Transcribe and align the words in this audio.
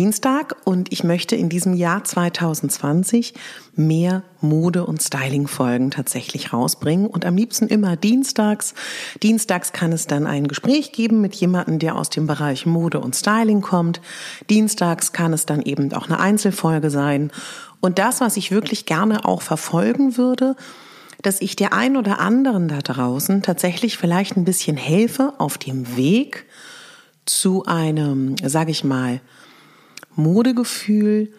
Dienstag 0.00 0.56
und 0.64 0.90
ich 0.94 1.04
möchte 1.04 1.36
in 1.36 1.50
diesem 1.50 1.74
Jahr 1.74 2.02
2020 2.02 3.34
mehr 3.74 4.22
Mode- 4.40 4.86
und 4.86 5.02
Styling-Folgen 5.02 5.90
tatsächlich 5.90 6.54
rausbringen 6.54 7.06
und 7.06 7.26
am 7.26 7.36
liebsten 7.36 7.66
immer 7.66 7.96
dienstags. 7.96 8.72
Dienstags 9.22 9.74
kann 9.74 9.92
es 9.92 10.06
dann 10.06 10.26
ein 10.26 10.48
Gespräch 10.48 10.92
geben 10.92 11.20
mit 11.20 11.34
jemandem, 11.34 11.78
der 11.78 11.96
aus 11.96 12.08
dem 12.08 12.26
Bereich 12.26 12.64
Mode 12.64 12.98
und 12.98 13.14
Styling 13.14 13.60
kommt. 13.60 14.00
Dienstags 14.48 15.12
kann 15.12 15.34
es 15.34 15.44
dann 15.44 15.60
eben 15.60 15.92
auch 15.92 16.06
eine 16.06 16.18
Einzelfolge 16.18 16.88
sein. 16.88 17.30
Und 17.80 17.98
das, 17.98 18.22
was 18.22 18.38
ich 18.38 18.50
wirklich 18.50 18.86
gerne 18.86 19.26
auch 19.26 19.42
verfolgen 19.42 20.16
würde, 20.16 20.56
dass 21.20 21.42
ich 21.42 21.56
der 21.56 21.74
ein 21.74 21.98
oder 21.98 22.20
anderen 22.20 22.68
da 22.68 22.78
draußen 22.78 23.42
tatsächlich 23.42 23.98
vielleicht 23.98 24.38
ein 24.38 24.46
bisschen 24.46 24.78
helfe 24.78 25.34
auf 25.36 25.58
dem 25.58 25.98
Weg 25.98 26.46
zu 27.26 27.66
einem, 27.66 28.36
sage 28.42 28.70
ich 28.70 28.82
mal, 28.82 29.20
Modegefühl, 30.14 31.32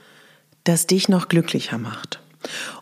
das 0.64 0.88
dich 0.88 1.09
noch 1.09 1.27
glücklicher 1.27 1.78
macht. 1.78 2.22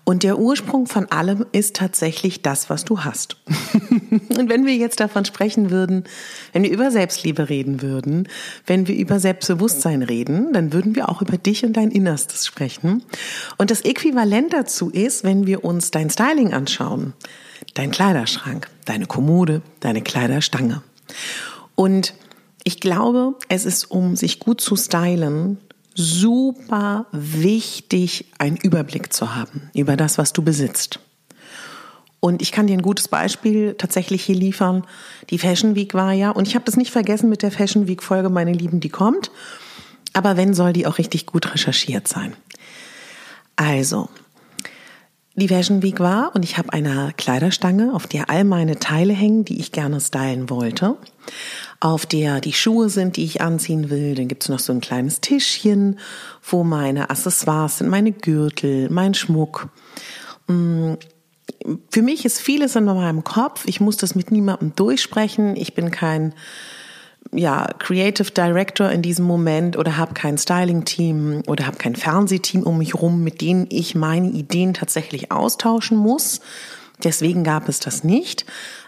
Und 0.04 0.24
der 0.24 0.40
Ursprung 0.40 0.88
von 0.88 1.12
allem 1.12 1.46
ist 1.52 1.76
tatsächlich 1.76 2.42
das, 2.42 2.70
was 2.70 2.86
du 2.86 3.02
hast. 3.02 3.36
und 4.30 4.50
wenn 4.50 4.66
wir 4.66 4.76
jetzt 4.76 5.00
davon 5.00 5.26
sprechen 5.26 5.70
würden, 5.70 6.06
wenn 6.54 6.64
wir 6.64 6.72
über 6.72 6.92
Selbstliebe 6.92 7.50
reden 7.50 7.82
würden, 7.82 8.28
wenn 8.66 8.88
wir 8.88 8.96
über 8.96 9.20
Selbstbewusstsein 9.20 10.02
reden, 10.02 10.54
dann 10.54 10.74
würden 10.74 10.96
wir 10.96 11.10
auch 11.10 11.22
über 11.22 11.38
dich 11.38 11.66
und 11.66 11.74
dein 11.74 11.92
Innerstes 11.92 12.48
sprechen. 12.48 13.04
Und 13.58 13.70
das 13.70 13.82
Äquivalent 13.82 14.54
dazu 14.54 14.90
ist, 14.90 15.24
wenn 15.24 15.46
wir 15.46 15.64
uns 15.64 15.92
dein 15.92 16.10
Styling 16.10 16.54
anschauen, 16.54 17.14
dein 17.74 17.92
Kleiderschrank, 17.92 18.68
deine 18.86 19.06
Kommode, 19.06 19.62
deine 19.82 20.02
Kleiderstange. 20.02 20.82
Und 21.76 22.14
ich 22.64 22.80
glaube, 22.80 23.36
es 23.48 23.66
ist, 23.66 23.92
um 23.92 24.16
sich 24.16 24.40
gut 24.40 24.62
zu 24.62 24.76
stylen, 24.76 25.58
super 26.00 27.08
wichtig, 27.12 28.26
einen 28.38 28.56
Überblick 28.56 29.12
zu 29.12 29.36
haben 29.36 29.70
über 29.74 29.98
das, 29.98 30.18
was 30.18 30.32
du 30.32 30.42
besitzt. 30.42 31.00
Und 32.22 32.42
ich 32.42 32.52
kann 32.52 32.68
dir 32.68 32.74
ein 32.74 32.82
gutes 32.82 33.08
Beispiel 33.08 33.76
tatsächlich 33.78 34.24
hier 34.24 34.36
liefern. 34.36 34.86
Die 35.30 35.38
Fashion 35.38 35.76
Week 35.76 35.94
war 35.94 36.14
ja, 36.14 36.32
und 36.32 36.48
ich 36.48 36.56
habe 36.56 36.66
das 36.66 36.78
nicht 36.78 36.92
vergessen 36.92 37.30
mit 37.30 37.44
der 37.44 37.52
Fashion 37.52 37.88
Week 37.88 38.02
Folge, 38.02 38.30
meine 38.30 38.54
Lieben, 38.54 38.80
die 38.80 38.90
kommt. 38.90 39.30
Aber 40.14 40.38
wenn, 40.38 40.54
soll 40.54 40.74
die 40.74 40.88
auch 40.88 40.98
richtig 40.98 41.26
gut 41.26 41.54
recherchiert 41.54 42.08
sein. 42.08 42.34
Also, 43.56 44.10
die 45.40 45.48
Fashion 45.48 45.82
Week 45.82 46.00
war 46.00 46.32
und 46.36 46.44
ich 46.44 46.58
habe 46.58 46.74
eine 46.74 47.14
Kleiderstange, 47.18 47.94
auf 47.94 48.08
der 48.08 48.30
all 48.30 48.44
meine 48.44 48.80
Teile 48.80 49.14
hängen, 49.14 49.46
die 49.46 49.60
ich 49.60 49.72
gerne 49.72 50.00
stylen 50.00 50.50
wollte 50.50 50.98
auf 51.80 52.06
der 52.06 52.42
die 52.42 52.54
Schuhe 52.54 52.90
sind, 52.90 53.18
die 53.18 53.24
ich 53.24 53.42
anziehen 53.42 53.90
will. 53.90 54.16
Dann 54.16 54.28
gibt's 54.28 54.50
noch 54.50 54.60
so 54.60 54.74
ein 54.74 54.82
kleines 54.82 55.22
Tischchen, 55.22 56.00
wo 56.44 56.64
meine 56.64 57.10
Accessoires 57.10 57.78
sind, 57.78 57.90
meine 57.90 58.12
Gürtel, 58.12 58.90
mein 58.90 59.14
Schmuck. 59.14 59.70
Mm, 60.48 60.94
für 61.90 62.02
mich 62.02 62.26
ist 62.26 62.42
vieles 62.42 62.76
in 62.76 62.86
meinem 62.86 63.24
Kopf. 63.24 63.64
Ich 63.66 63.80
muss 63.80 63.98
das 63.98 64.16
mit 64.16 64.32
niemandem 64.32 64.76
durchsprechen. 64.76 65.56
Ich 65.56 65.74
bin 65.74 65.92
kein 65.92 66.34
ja, 67.32 67.68
Creative 67.80 68.32
Director 68.32 68.90
in 68.90 69.02
diesem 69.02 69.26
Moment 69.26 69.78
oder 69.78 69.98
habe 69.98 70.14
kein 70.14 70.38
Styling-Team 70.38 71.44
oder 71.48 71.68
habe 71.68 71.78
kein 71.78 71.96
Fernsehteam 71.96 72.64
um 72.64 72.80
mich 72.80 72.96
rum, 72.96 73.24
mit 73.24 73.42
denen 73.42 73.68
ich 73.70 73.96
meine 73.96 74.30
Ideen 74.30 74.74
tatsächlich 74.74 75.32
austauschen 75.32 75.98
muss. 75.98 76.42
Deswegen 77.04 77.44
gab 77.44 77.70
es 77.70 77.80
das 77.80 78.04
nicht. 78.04 78.46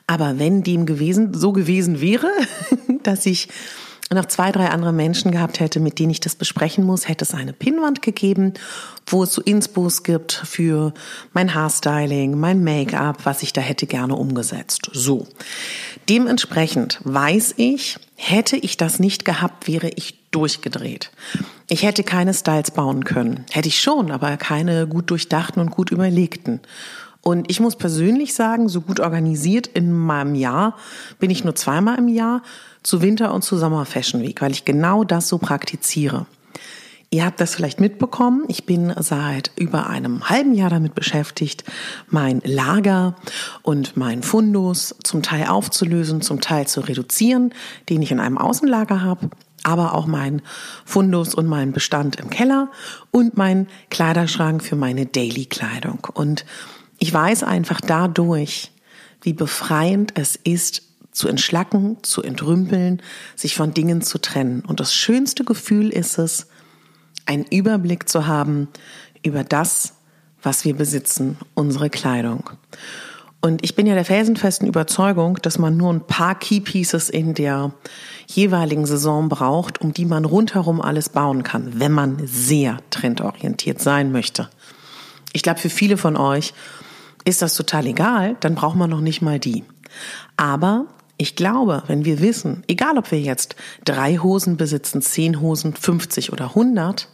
Aber 0.08 0.40
wenn 0.40 0.64
dem 0.64 0.86
gewesen, 0.86 1.34
so 1.34 1.52
gewesen 1.52 2.02
wäre, 2.02 2.30
dass 3.03 3.25
ich 3.25 3.47
noch 4.16 4.26
zwei, 4.26 4.52
drei 4.52 4.70
andere 4.70 4.92
Menschen 4.92 5.32
gehabt 5.32 5.60
hätte, 5.60 5.80
mit 5.80 6.00
denen 6.00 6.12
ich 6.12 6.20
das 6.20 6.36
besprechen 6.36 6.84
muss, 6.84 7.08
hätte 7.08 7.24
es 7.24 7.34
eine 7.34 7.54
Pinnwand 7.54 8.02
gegeben, 8.02 8.54
wo 9.06 9.24
es 9.24 9.34
so 9.34 9.42
Inspos 9.42 10.04
gibt 10.04 10.34
für 10.34 10.94
mein 11.34 11.54
Haarstyling, 11.54 12.38
mein 12.38 12.64
Make-up, 12.64 13.26
was 13.26 13.44
ich 13.44 13.54
da 13.54 13.62
hätte 13.62 13.88
gerne 13.88 14.16
umgesetzt. 14.16 14.90
So. 14.94 15.28
Dementsprechend 16.10 17.00
weiß 17.04 17.56
ich, 17.58 17.98
hätte 18.16 18.58
ich 18.58 18.78
das 18.78 19.00
nicht 19.00 19.26
gehabt, 19.26 19.68
wäre 19.68 19.90
ich 19.96 20.30
durchgedreht. 20.32 21.12
Ich 21.68 21.84
hätte 21.84 22.04
keine 22.04 22.34
Styles 22.34 22.72
bauen 22.72 23.06
können. 23.06 23.46
Hätte 23.52 23.70
ich 23.70 23.80
schon, 23.80 24.12
aber 24.12 24.38
keine 24.38 24.88
gut 24.88 25.10
durchdachten 25.10 25.62
und 25.62 25.72
gut 25.72 25.92
überlegten. 25.92 26.60
Und 27.22 27.52
ich 27.52 27.60
muss 27.60 27.76
persönlich 27.76 28.34
sagen, 28.34 28.68
so 28.68 28.82
gut 28.82 29.00
organisiert 29.00 29.68
in 29.68 29.94
meinem 29.94 30.34
Jahr 30.36 30.76
bin 31.20 31.30
ich 31.30 31.44
nur 31.44 31.56
zweimal 31.56 31.98
im 32.00 32.08
Jahr 32.08 32.42
zu 32.84 33.02
Winter- 33.02 33.34
und 33.34 33.44
zu 33.44 33.58
Sommer 33.58 33.86
Fashion 33.86 34.22
Week, 34.22 34.42
weil 34.42 34.52
ich 34.52 34.66
genau 34.66 35.03
das 35.03 35.28
so 35.28 35.38
praktiziere. 35.38 36.25
Ihr 37.14 37.25
habt 37.25 37.42
das 37.42 37.56
vielleicht 37.56 37.81
mitbekommen. 37.81 38.46
Ich 38.47 38.66
bin 38.66 38.94
seit 38.97 39.52
über 39.58 39.88
einem 39.88 40.30
halben 40.30 40.53
Jahr 40.53 40.69
damit 40.69 40.96
beschäftigt, 40.96 41.66
mein 42.08 42.41
Lager 42.46 43.18
und 43.64 43.97
mein 43.97 44.24
Fundus 44.24 44.96
zum 45.03 45.22
Teil 45.22 45.47
aufzulösen, 45.47 46.22
zum 46.22 46.40
Teil 46.40 46.68
zu 46.68 46.80
reduzieren, 46.80 47.53
den 47.90 48.02
ich 48.02 48.11
in 48.11 48.22
einem 48.22 48.38
Außenlager 48.38 49.02
habe 49.02 49.29
aber 49.64 49.94
auch 49.94 50.08
mein 50.08 50.41
Fundus 50.85 51.35
und 51.35 51.46
mein 51.46 51.72
Bestand 51.72 52.16
im 52.17 52.29
Keller 52.29 52.72
und 53.11 53.38
mein 53.38 53.67
Kleiderschrank 53.90 54.64
für 54.64 54.76
meine 54.76 55.06
Daily-Kleidung. 55.06 56.08
Und 56.14 56.46
ich 56.97 57.14
weiß 57.14 57.44
einfach 57.44 57.82
dadurch, 57.82 58.72
wie 59.22 59.34
befreiend 59.34 60.14
es 60.16 60.35
ist, 60.35 60.84
zu 61.11 61.28
entschlacken, 61.28 61.97
zu 62.03 62.22
entrümpeln, 62.23 63.02
sich 63.35 63.55
von 63.55 63.73
Dingen 63.73 64.02
zu 64.02 64.17
trennen. 64.19 64.63
Und 64.66 64.79
das 64.79 64.93
schönste 64.93 65.43
Gefühl 65.43 65.90
ist 65.90 66.17
es, 66.17 66.47
einen 67.25 67.46
Überblick 67.46 68.09
zu 68.09 68.28
haben 68.28 68.67
über 69.23 69.43
das, 69.43 69.93
was 70.41 70.66
wir 70.66 70.75
besitzen, 70.75 71.37
unsere 71.53 71.90
Kleidung. 71.90 72.49
Und 73.41 73.63
ich 73.63 73.75
bin 73.75 73.87
ja 73.87 73.96
der 73.96 74.05
felsenfesten 74.05 74.67
Überzeugung, 74.67 75.40
dass 75.41 75.58
man 75.58 75.75
nur 75.75 75.91
ein 75.91 76.05
paar 76.05 76.35
Key 76.37 76.59
Pieces 76.59 77.09
in 77.09 77.34
der 77.34 77.73
jeweiligen 78.28 78.85
Saison 78.85 79.29
braucht, 79.29 79.81
um 79.81 79.93
die 79.93 80.05
man 80.05 80.25
rundherum 80.25 80.79
alles 80.79 81.09
bauen 81.09 81.41
kann, 81.41 81.79
wenn 81.79 81.91
man 81.91 82.22
sehr 82.25 82.78
trendorientiert 82.91 83.81
sein 83.81 84.11
möchte. 84.11 84.49
Ich 85.34 85.41
glaube, 85.41 85.59
für 85.59 85.69
viele 85.69 85.97
von 85.97 86.17
euch 86.17 86.53
ist 87.25 87.41
das 87.41 87.55
total 87.55 87.87
egal, 87.87 88.35
dann 88.41 88.55
braucht 88.55 88.75
man 88.75 88.90
noch 88.90 89.02
nicht 89.02 89.22
mal 89.22 89.40
die. 89.40 89.63
Aber 90.37 90.85
ich 91.22 91.35
glaube, 91.35 91.84
wenn 91.85 92.03
wir 92.03 92.20
wissen, 92.20 92.64
egal 92.68 92.97
ob 92.97 93.12
wir 93.12 93.22
jetzt 93.22 93.56
drei 93.85 94.18
Hosen 94.18 94.58
besitzen, 94.58 95.03
zehn 95.03 95.40
Hosen, 95.40 95.76
50 95.76 96.34
oder 96.34 96.46
100, 96.46 97.09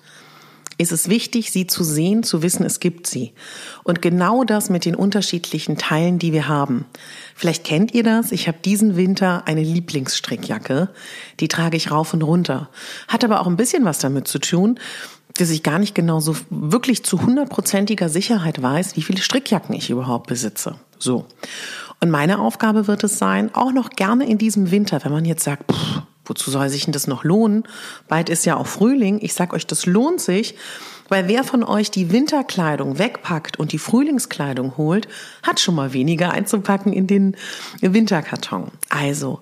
ist 0.77 0.93
es 0.93 1.09
wichtig, 1.09 1.51
sie 1.51 1.67
zu 1.67 1.83
sehen, 1.83 2.23
zu 2.23 2.41
wissen, 2.41 2.65
es 2.65 2.79
gibt 2.79 3.05
sie. 3.07 3.33
Und 3.83 4.01
genau 4.01 4.45
das 4.45 4.69
mit 4.69 4.85
den 4.85 4.95
unterschiedlichen 4.95 5.77
Teilen, 5.77 6.19
die 6.19 6.31
wir 6.31 6.47
haben. 6.47 6.85
Vielleicht 7.35 7.65
kennt 7.65 7.93
ihr 7.93 8.03
das. 8.03 8.31
Ich 8.31 8.47
habe 8.47 8.59
diesen 8.63 8.95
Winter 8.95 9.45
eine 9.45 9.63
Lieblingsstrickjacke. 9.63 10.87
Die 11.41 11.49
trage 11.49 11.75
ich 11.75 11.91
rauf 11.91 12.13
und 12.13 12.21
runter. 12.21 12.69
Hat 13.09 13.25
aber 13.25 13.41
auch 13.41 13.47
ein 13.47 13.57
bisschen 13.57 13.83
was 13.83 13.99
damit 13.99 14.29
zu 14.29 14.39
tun, 14.39 14.79
dass 15.33 15.49
ich 15.49 15.63
gar 15.63 15.79
nicht 15.79 15.95
genau 15.95 16.21
so 16.21 16.33
wirklich 16.49 17.03
zu 17.03 17.23
hundertprozentiger 17.23 18.07
Sicherheit 18.07 18.61
weiß, 18.61 18.95
wie 18.95 19.01
viele 19.01 19.21
Strickjacken 19.21 19.75
ich 19.75 19.89
überhaupt 19.89 20.27
besitze. 20.27 20.75
So. 20.97 21.25
Und 21.99 22.11
meine 22.11 22.39
Aufgabe 22.39 22.87
wird 22.87 23.03
es 23.03 23.17
sein, 23.17 23.53
auch 23.55 23.71
noch 23.71 23.89
gerne 23.89 24.29
in 24.29 24.37
diesem 24.37 24.71
Winter, 24.71 25.03
wenn 25.03 25.11
man 25.11 25.25
jetzt 25.25 25.43
sagt, 25.43 25.71
pff, 25.71 26.01
wozu 26.25 26.51
soll 26.51 26.69
sich 26.69 26.85
denn 26.85 26.91
das 26.91 27.07
noch 27.07 27.23
lohnen? 27.23 27.63
Bald 28.07 28.29
ist 28.29 28.45
ja 28.45 28.57
auch 28.57 28.67
Frühling. 28.67 29.19
Ich 29.21 29.33
sag 29.33 29.53
euch, 29.53 29.65
das 29.65 29.85
lohnt 29.85 30.21
sich, 30.21 30.55
weil 31.09 31.27
wer 31.27 31.43
von 31.43 31.63
euch 31.63 31.89
die 31.89 32.11
Winterkleidung 32.11 32.99
wegpackt 32.99 33.57
und 33.57 33.71
die 33.71 33.79
Frühlingskleidung 33.79 34.77
holt, 34.77 35.07
hat 35.41 35.59
schon 35.59 35.75
mal 35.75 35.93
weniger 35.93 36.31
einzupacken 36.31 36.93
in 36.93 37.07
den 37.07 37.35
Winterkarton. 37.81 38.71
Also, 38.89 39.41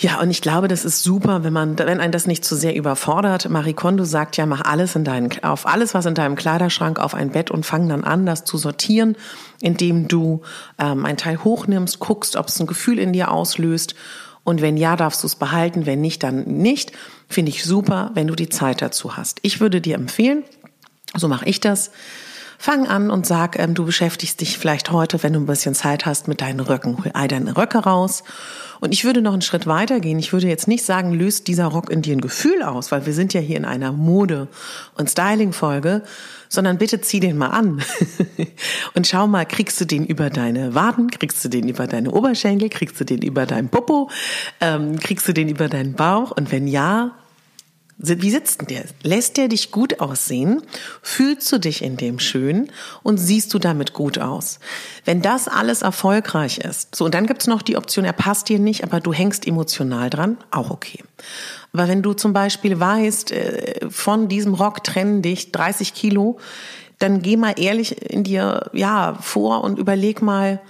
ja, 0.00 0.20
und 0.20 0.30
ich 0.30 0.42
glaube, 0.42 0.68
das 0.68 0.84
ist 0.84 1.02
super, 1.02 1.42
wenn 1.42 1.52
man, 1.52 1.76
wenn 1.76 2.00
einen 2.00 2.12
das 2.12 2.28
nicht 2.28 2.44
zu 2.44 2.54
sehr 2.54 2.76
überfordert. 2.76 3.48
Marie 3.48 3.74
Kondo 3.74 4.04
sagt 4.04 4.36
ja, 4.36 4.46
mach 4.46 4.60
alles 4.60 4.94
in 4.94 5.02
deinen, 5.02 5.30
auf 5.42 5.66
alles, 5.66 5.92
was 5.92 6.06
in 6.06 6.14
deinem 6.14 6.36
Kleiderschrank 6.36 7.00
auf 7.00 7.14
ein 7.14 7.30
Bett 7.30 7.50
und 7.50 7.66
fang 7.66 7.88
dann 7.88 8.04
an, 8.04 8.24
das 8.24 8.44
zu 8.44 8.58
sortieren, 8.58 9.16
indem 9.60 10.08
du 10.08 10.42
ähm, 10.78 11.04
ein 11.04 11.16
Teil 11.16 11.42
hochnimmst, 11.42 11.98
guckst, 11.98 12.36
ob 12.36 12.48
es 12.48 12.60
ein 12.60 12.66
Gefühl 12.66 12.98
in 12.98 13.12
dir 13.12 13.30
auslöst. 13.30 13.94
Und 14.44 14.62
wenn 14.62 14.76
ja, 14.76 14.96
darfst 14.96 15.22
du 15.22 15.26
es 15.26 15.36
behalten. 15.36 15.86
Wenn 15.86 16.00
nicht, 16.00 16.22
dann 16.22 16.44
nicht. 16.44 16.92
Finde 17.28 17.50
ich 17.50 17.64
super, 17.64 18.10
wenn 18.14 18.26
du 18.26 18.34
die 18.34 18.48
Zeit 18.48 18.80
dazu 18.80 19.16
hast. 19.16 19.38
Ich 19.42 19.60
würde 19.60 19.80
dir 19.80 19.96
empfehlen, 19.96 20.42
so 21.14 21.28
mache 21.28 21.46
ich 21.46 21.60
das, 21.60 21.90
Fang 22.60 22.88
an 22.88 23.12
und 23.12 23.24
sag, 23.24 23.56
ähm, 23.56 23.74
du 23.74 23.84
beschäftigst 23.84 24.40
dich 24.40 24.58
vielleicht 24.58 24.90
heute, 24.90 25.22
wenn 25.22 25.32
du 25.32 25.38
ein 25.38 25.46
bisschen 25.46 25.76
Zeit 25.76 26.06
hast, 26.06 26.26
mit 26.26 26.40
deinen 26.40 26.58
Röcken. 26.58 26.98
Hol 27.04 27.12
deine 27.28 27.56
Röcke 27.56 27.78
raus. 27.78 28.24
Und 28.80 28.92
ich 28.92 29.04
würde 29.04 29.22
noch 29.22 29.32
einen 29.32 29.42
Schritt 29.42 29.68
weiter 29.68 30.00
gehen. 30.00 30.18
Ich 30.18 30.32
würde 30.32 30.48
jetzt 30.48 30.66
nicht 30.66 30.84
sagen, 30.84 31.14
löst 31.14 31.46
dieser 31.46 31.66
Rock 31.66 31.88
in 31.88 32.02
dir 32.02 32.16
ein 32.16 32.20
Gefühl 32.20 32.64
aus, 32.64 32.90
weil 32.90 33.06
wir 33.06 33.12
sind 33.12 33.32
ja 33.32 33.40
hier 33.40 33.56
in 33.56 33.64
einer 33.64 33.92
Mode- 33.92 34.48
und 34.96 35.08
Styling-Folge, 35.08 36.02
sondern 36.48 36.78
bitte 36.78 37.00
zieh 37.00 37.20
den 37.20 37.38
mal 37.38 37.50
an. 37.50 37.80
und 38.94 39.06
schau 39.06 39.28
mal, 39.28 39.46
kriegst 39.46 39.80
du 39.80 39.84
den 39.84 40.04
über 40.04 40.28
deine 40.28 40.74
Waden, 40.74 41.10
kriegst 41.10 41.44
du 41.44 41.48
den 41.48 41.68
über 41.68 41.86
deine 41.86 42.10
Oberschenkel, 42.10 42.70
kriegst 42.70 42.98
du 43.00 43.04
den 43.04 43.22
über 43.22 43.46
deinen 43.46 43.68
Popo, 43.68 44.10
ähm, 44.60 44.98
kriegst 44.98 45.28
du 45.28 45.32
den 45.32 45.48
über 45.48 45.68
deinen 45.68 45.94
Bauch? 45.94 46.32
Und 46.32 46.50
wenn 46.50 46.66
ja, 46.66 47.12
wie 48.00 48.30
sitzt 48.30 48.60
denn 48.60 48.68
der? 48.68 48.84
Lässt 49.02 49.36
der 49.36 49.48
dich 49.48 49.72
gut 49.72 49.98
aussehen? 49.98 50.62
Fühlst 51.02 51.50
du 51.50 51.58
dich 51.58 51.82
in 51.82 51.96
dem 51.96 52.20
schön 52.20 52.70
und 53.02 53.18
siehst 53.18 53.52
du 53.52 53.58
damit 53.58 53.92
gut 53.92 54.18
aus? 54.18 54.60
Wenn 55.04 55.20
das 55.20 55.48
alles 55.48 55.82
erfolgreich 55.82 56.58
ist, 56.58 56.94
so 56.94 57.04
und 57.04 57.14
dann 57.14 57.26
gibt's 57.26 57.48
noch 57.48 57.60
die 57.60 57.76
Option, 57.76 58.04
er 58.04 58.12
passt 58.12 58.48
dir 58.48 58.60
nicht, 58.60 58.84
aber 58.84 59.00
du 59.00 59.12
hängst 59.12 59.46
emotional 59.46 60.10
dran, 60.10 60.36
auch 60.52 60.70
okay. 60.70 61.02
Aber 61.72 61.88
wenn 61.88 62.02
du 62.02 62.12
zum 62.12 62.32
Beispiel 62.32 62.78
weißt, 62.78 63.32
äh, 63.32 63.90
von 63.90 64.28
diesem 64.28 64.54
Rock 64.54 64.84
trennen 64.84 65.20
dich 65.20 65.50
30 65.50 65.92
Kilo, 65.92 66.38
dann 66.98 67.20
geh 67.20 67.36
mal 67.36 67.54
ehrlich 67.58 68.00
in 68.02 68.22
dir 68.22 68.70
ja 68.72 69.18
vor 69.20 69.64
und 69.64 69.78
überleg 69.78 70.22
mal, 70.22 70.60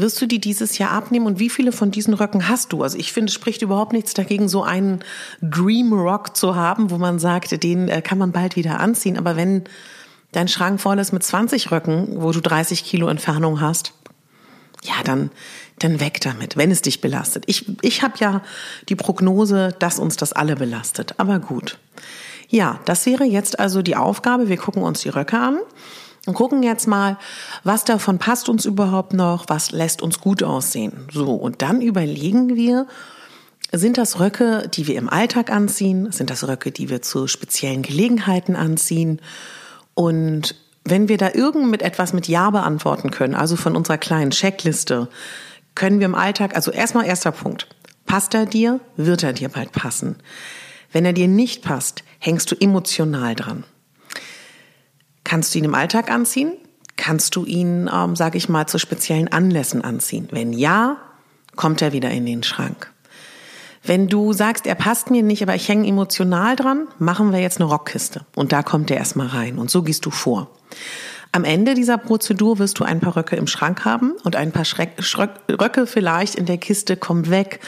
wirst 0.00 0.20
du 0.20 0.26
die 0.26 0.40
dieses 0.40 0.78
Jahr 0.78 0.90
abnehmen 0.90 1.26
und 1.26 1.38
wie 1.38 1.50
viele 1.50 1.72
von 1.72 1.90
diesen 1.90 2.14
Röcken 2.14 2.48
hast 2.48 2.72
du? 2.72 2.82
Also 2.82 2.98
ich 2.98 3.12
finde, 3.12 3.30
es 3.30 3.34
spricht 3.34 3.62
überhaupt 3.62 3.92
nichts 3.92 4.14
dagegen, 4.14 4.48
so 4.48 4.62
einen 4.62 5.00
Dream 5.40 5.92
Rock 5.92 6.36
zu 6.36 6.56
haben, 6.56 6.90
wo 6.90 6.98
man 6.98 7.18
sagt, 7.18 7.62
den 7.62 7.88
äh, 7.88 8.02
kann 8.02 8.18
man 8.18 8.32
bald 8.32 8.56
wieder 8.56 8.80
anziehen. 8.80 9.16
Aber 9.16 9.36
wenn 9.36 9.64
dein 10.32 10.48
Schrank 10.48 10.80
voll 10.80 10.98
ist 10.98 11.12
mit 11.12 11.22
20 11.22 11.70
Röcken, 11.70 12.22
wo 12.22 12.32
du 12.32 12.40
30 12.40 12.84
Kilo 12.84 13.08
Entfernung 13.08 13.60
hast, 13.60 13.92
ja, 14.82 14.94
dann, 15.04 15.30
dann 15.78 16.00
weg 16.00 16.20
damit, 16.20 16.56
wenn 16.56 16.70
es 16.70 16.82
dich 16.82 17.00
belastet. 17.00 17.44
Ich, 17.46 17.66
ich 17.82 18.02
habe 18.02 18.14
ja 18.18 18.42
die 18.88 18.96
Prognose, 18.96 19.74
dass 19.78 19.98
uns 19.98 20.16
das 20.16 20.32
alle 20.32 20.56
belastet. 20.56 21.14
Aber 21.18 21.38
gut. 21.38 21.78
Ja, 22.48 22.80
das 22.84 23.04
wäre 23.06 23.24
jetzt 23.24 23.58
also 23.58 23.82
die 23.82 23.96
Aufgabe. 23.96 24.48
Wir 24.48 24.56
gucken 24.56 24.82
uns 24.82 25.00
die 25.00 25.10
Röcke 25.10 25.38
an 25.38 25.58
und 26.28 26.34
gucken 26.34 26.62
jetzt 26.62 26.86
mal, 26.86 27.16
was 27.64 27.84
davon 27.84 28.18
passt 28.18 28.50
uns 28.50 28.66
überhaupt 28.66 29.14
noch, 29.14 29.46
was 29.48 29.70
lässt 29.70 30.02
uns 30.02 30.20
gut 30.20 30.42
aussehen. 30.42 31.08
So, 31.10 31.34
und 31.34 31.62
dann 31.62 31.80
überlegen 31.80 32.54
wir, 32.54 32.86
sind 33.72 33.96
das 33.96 34.20
Röcke, 34.20 34.68
die 34.68 34.86
wir 34.86 34.96
im 34.96 35.08
Alltag 35.08 35.50
anziehen? 35.50 36.12
Sind 36.12 36.28
das 36.28 36.46
Röcke, 36.46 36.70
die 36.70 36.90
wir 36.90 37.00
zu 37.00 37.28
speziellen 37.28 37.80
Gelegenheiten 37.80 38.56
anziehen? 38.56 39.22
Und 39.94 40.54
wenn 40.84 41.08
wir 41.08 41.16
da 41.16 41.30
irgend 41.32 41.70
mit 41.70 41.80
etwas 41.80 42.12
mit 42.12 42.28
Ja 42.28 42.50
beantworten 42.50 43.10
können, 43.10 43.34
also 43.34 43.56
von 43.56 43.74
unserer 43.74 43.96
kleinen 43.96 44.30
Checkliste, 44.30 45.08
können 45.74 45.98
wir 45.98 46.06
im 46.06 46.14
Alltag, 46.14 46.54
also 46.54 46.70
erstmal 46.70 47.06
erster 47.06 47.32
Punkt. 47.32 47.68
Passt 48.04 48.34
er 48.34 48.44
dir? 48.44 48.80
Wird 48.96 49.22
er 49.22 49.32
dir 49.32 49.48
bald 49.48 49.72
passen? 49.72 50.16
Wenn 50.92 51.06
er 51.06 51.14
dir 51.14 51.28
nicht 51.28 51.62
passt, 51.62 52.04
hängst 52.18 52.50
du 52.50 52.56
emotional 52.60 53.34
dran. 53.34 53.64
Kannst 55.28 55.54
du 55.54 55.58
ihn 55.58 55.64
im 55.64 55.74
Alltag 55.74 56.10
anziehen? 56.10 56.54
Kannst 56.96 57.36
du 57.36 57.44
ihn, 57.44 57.90
ähm, 57.92 58.16
sage 58.16 58.38
ich 58.38 58.48
mal, 58.48 58.66
zu 58.66 58.78
speziellen 58.78 59.28
Anlässen 59.28 59.84
anziehen? 59.84 60.26
Wenn 60.30 60.54
ja, 60.54 60.96
kommt 61.54 61.82
er 61.82 61.92
wieder 61.92 62.10
in 62.10 62.24
den 62.24 62.42
Schrank. 62.42 62.90
Wenn 63.82 64.08
du 64.08 64.32
sagst, 64.32 64.66
er 64.66 64.74
passt 64.74 65.10
mir 65.10 65.22
nicht, 65.22 65.42
aber 65.42 65.54
ich 65.54 65.68
hänge 65.68 65.86
emotional 65.86 66.56
dran, 66.56 66.88
machen 66.98 67.30
wir 67.30 67.40
jetzt 67.40 67.60
eine 67.60 67.68
Rockkiste. 67.68 68.24
Und 68.36 68.52
da 68.52 68.62
kommt 68.62 68.90
er 68.90 68.96
erstmal 68.96 69.26
rein. 69.26 69.58
Und 69.58 69.70
so 69.70 69.82
gehst 69.82 70.06
du 70.06 70.10
vor. 70.10 70.48
Am 71.30 71.44
Ende 71.44 71.74
dieser 71.74 71.98
Prozedur 71.98 72.58
wirst 72.58 72.78
du 72.78 72.84
ein 72.84 73.00
paar 73.00 73.14
Röcke 73.14 73.36
im 73.36 73.46
Schrank 73.46 73.84
haben 73.84 74.12
und 74.24 74.34
ein 74.34 74.50
paar 74.50 74.64
Schreck, 74.64 74.92
Schröck, 75.00 75.32
Röcke 75.60 75.86
vielleicht 75.86 76.36
in 76.36 76.46
der 76.46 76.56
Kiste 76.56 76.96
kommen 76.96 77.28
weg 77.28 77.60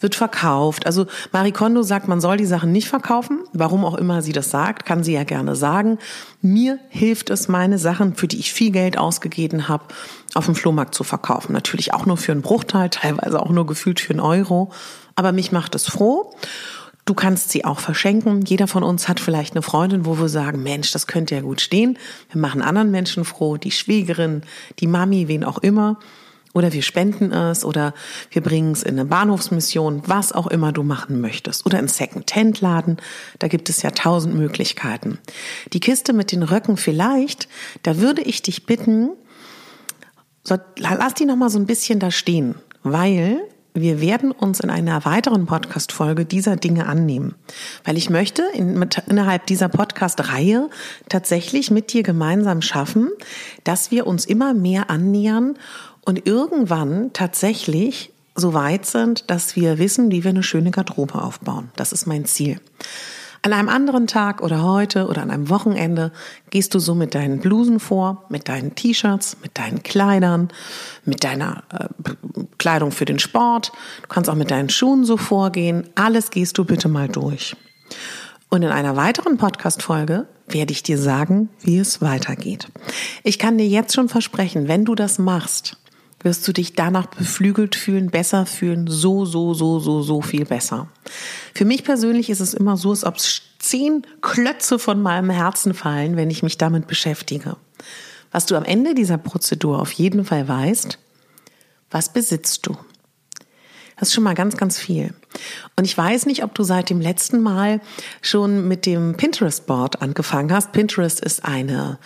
wird 0.00 0.14
verkauft. 0.14 0.86
Also 0.86 1.06
Marie 1.32 1.52
Kondo 1.52 1.82
sagt, 1.82 2.08
man 2.08 2.20
soll 2.20 2.36
die 2.36 2.46
Sachen 2.46 2.72
nicht 2.72 2.88
verkaufen. 2.88 3.40
Warum 3.52 3.84
auch 3.84 3.94
immer 3.94 4.22
sie 4.22 4.32
das 4.32 4.50
sagt, 4.50 4.84
kann 4.84 5.04
sie 5.04 5.12
ja 5.12 5.24
gerne 5.24 5.56
sagen. 5.56 5.98
Mir 6.40 6.78
hilft 6.88 7.30
es, 7.30 7.48
meine 7.48 7.78
Sachen, 7.78 8.14
für 8.14 8.28
die 8.28 8.38
ich 8.38 8.52
viel 8.52 8.70
Geld 8.70 8.98
ausgegeben 8.98 9.68
habe, 9.68 9.84
auf 10.34 10.46
dem 10.46 10.54
Flohmarkt 10.54 10.94
zu 10.94 11.04
verkaufen. 11.04 11.52
Natürlich 11.52 11.94
auch 11.94 12.06
nur 12.06 12.16
für 12.16 12.32
einen 12.32 12.42
Bruchteil, 12.42 12.90
teilweise 12.90 13.40
auch 13.40 13.50
nur 13.50 13.66
gefühlt 13.66 14.00
für 14.00 14.12
einen 14.12 14.20
Euro. 14.20 14.70
Aber 15.16 15.32
mich 15.32 15.52
macht 15.52 15.74
es 15.74 15.86
froh. 15.86 16.34
Du 17.06 17.12
kannst 17.12 17.50
sie 17.50 17.66
auch 17.66 17.80
verschenken. 17.80 18.42
Jeder 18.42 18.66
von 18.66 18.82
uns 18.82 19.08
hat 19.08 19.20
vielleicht 19.20 19.52
eine 19.52 19.62
Freundin, 19.62 20.06
wo 20.06 20.18
wir 20.18 20.28
sagen, 20.28 20.62
Mensch, 20.62 20.90
das 20.92 21.06
könnte 21.06 21.34
ja 21.34 21.42
gut 21.42 21.60
stehen. 21.60 21.98
Wir 22.32 22.40
machen 22.40 22.62
anderen 22.62 22.90
Menschen 22.90 23.26
froh, 23.26 23.58
die 23.58 23.72
Schwägerin, 23.72 24.42
die 24.78 24.86
Mami, 24.86 25.28
wen 25.28 25.44
auch 25.44 25.58
immer. 25.58 25.98
Oder 26.54 26.72
wir 26.72 26.82
spenden 26.82 27.32
es 27.32 27.64
oder 27.64 27.92
wir 28.30 28.40
bringen 28.40 28.72
es 28.72 28.84
in 28.84 28.98
eine 28.98 29.04
Bahnhofsmission, 29.04 30.02
was 30.06 30.32
auch 30.32 30.46
immer 30.46 30.72
du 30.72 30.84
machen 30.84 31.20
möchtest. 31.20 31.66
Oder 31.66 31.80
in 31.80 31.88
Second-Hand-Laden, 31.88 32.98
da 33.40 33.48
gibt 33.48 33.68
es 33.68 33.82
ja 33.82 33.90
tausend 33.90 34.36
Möglichkeiten. 34.36 35.18
Die 35.72 35.80
Kiste 35.80 36.12
mit 36.12 36.30
den 36.32 36.44
Röcken 36.44 36.76
vielleicht, 36.76 37.48
da 37.82 37.98
würde 37.98 38.22
ich 38.22 38.40
dich 38.40 38.66
bitten, 38.66 39.10
lass 40.78 41.14
die 41.14 41.26
nochmal 41.26 41.50
so 41.50 41.58
ein 41.58 41.66
bisschen 41.66 41.98
da 41.98 42.12
stehen, 42.12 42.54
weil 42.84 43.40
wir 43.76 44.00
werden 44.00 44.30
uns 44.30 44.60
in 44.60 44.70
einer 44.70 45.04
weiteren 45.04 45.46
Podcast-Folge 45.46 46.24
dieser 46.24 46.54
Dinge 46.54 46.86
annehmen. 46.86 47.34
Weil 47.82 47.96
ich 47.96 48.08
möchte 48.08 48.44
in, 48.54 48.78
mit, 48.78 49.02
innerhalb 49.08 49.46
dieser 49.46 49.68
Podcast-Reihe 49.68 50.70
tatsächlich 51.08 51.72
mit 51.72 51.92
dir 51.92 52.04
gemeinsam 52.04 52.62
schaffen, 52.62 53.10
dass 53.64 53.90
wir 53.90 54.06
uns 54.06 54.26
immer 54.26 54.54
mehr 54.54 54.90
annähern 54.90 55.58
und 56.04 56.26
irgendwann 56.26 57.12
tatsächlich 57.12 58.12
so 58.34 58.52
weit 58.54 58.86
sind, 58.86 59.30
dass 59.30 59.56
wir 59.56 59.78
wissen, 59.78 60.10
wie 60.10 60.24
wir 60.24 60.30
eine 60.30 60.42
schöne 60.42 60.70
Garderobe 60.70 61.22
aufbauen. 61.22 61.70
Das 61.76 61.92
ist 61.92 62.06
mein 62.06 62.24
Ziel. 62.24 62.60
An 63.42 63.52
einem 63.52 63.68
anderen 63.68 64.06
Tag 64.06 64.42
oder 64.42 64.62
heute 64.62 65.06
oder 65.06 65.20
an 65.20 65.30
einem 65.30 65.50
Wochenende 65.50 66.12
gehst 66.48 66.74
du 66.74 66.78
so 66.78 66.94
mit 66.94 67.14
deinen 67.14 67.40
Blusen 67.40 67.78
vor, 67.78 68.24
mit 68.30 68.48
deinen 68.48 68.74
T-Shirts, 68.74 69.36
mit 69.42 69.58
deinen 69.58 69.82
Kleidern, 69.82 70.48
mit 71.04 71.24
deiner 71.24 71.62
äh, 71.70 71.88
Kleidung 72.56 72.90
für 72.90 73.04
den 73.04 73.18
Sport. 73.18 73.70
Du 74.00 74.08
kannst 74.08 74.30
auch 74.30 74.34
mit 74.34 74.50
deinen 74.50 74.70
Schuhen 74.70 75.04
so 75.04 75.18
vorgehen. 75.18 75.86
Alles 75.94 76.30
gehst 76.30 76.56
du 76.56 76.64
bitte 76.64 76.88
mal 76.88 77.08
durch. 77.08 77.54
Und 78.48 78.62
in 78.62 78.70
einer 78.70 78.96
weiteren 78.96 79.36
Podcast-Folge 79.36 80.26
werde 80.46 80.72
ich 80.72 80.82
dir 80.82 80.96
sagen, 80.96 81.50
wie 81.60 81.78
es 81.78 82.00
weitergeht. 82.00 82.68
Ich 83.24 83.38
kann 83.38 83.58
dir 83.58 83.66
jetzt 83.66 83.94
schon 83.94 84.08
versprechen, 84.08 84.68
wenn 84.68 84.86
du 84.86 84.94
das 84.94 85.18
machst, 85.18 85.76
wirst 86.24 86.46
du 86.48 86.52
dich 86.52 86.72
danach 86.72 87.06
beflügelt 87.06 87.76
fühlen, 87.76 88.10
besser 88.10 88.46
fühlen, 88.46 88.86
so, 88.88 89.24
so, 89.24 89.54
so, 89.54 89.78
so, 89.78 90.02
so 90.02 90.22
viel 90.22 90.46
besser. 90.46 90.88
Für 91.54 91.64
mich 91.64 91.84
persönlich 91.84 92.30
ist 92.30 92.40
es 92.40 92.54
immer 92.54 92.76
so, 92.76 92.90
als 92.90 93.04
ob 93.04 93.18
zehn 93.58 94.06
Klötze 94.20 94.78
von 94.78 95.00
meinem 95.00 95.30
Herzen 95.30 95.74
fallen, 95.74 96.16
wenn 96.16 96.30
ich 96.30 96.42
mich 96.42 96.58
damit 96.58 96.86
beschäftige. 96.86 97.56
Was 98.32 98.46
du 98.46 98.56
am 98.56 98.64
Ende 98.64 98.94
dieser 98.94 99.18
Prozedur 99.18 99.80
auf 99.80 99.92
jeden 99.92 100.24
Fall 100.24 100.48
weißt, 100.48 100.98
was 101.90 102.12
besitzt 102.12 102.66
du? 102.66 102.76
Das 103.96 104.08
ist 104.08 104.14
schon 104.14 104.24
mal 104.24 104.34
ganz, 104.34 104.56
ganz 104.56 104.78
viel. 104.78 105.14
Und 105.76 105.84
ich 105.84 105.96
weiß 105.96 106.26
nicht, 106.26 106.42
ob 106.42 106.54
du 106.54 106.64
seit 106.64 106.90
dem 106.90 107.00
letzten 107.00 107.40
Mal 107.40 107.80
schon 108.22 108.66
mit 108.66 108.86
dem 108.86 109.16
Pinterest-Board 109.16 110.02
angefangen 110.02 110.52
hast. 110.52 110.72
Pinterest 110.72 111.20
ist 111.20 111.44
eine 111.44 111.98